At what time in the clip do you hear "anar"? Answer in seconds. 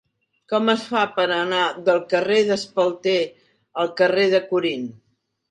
1.35-1.59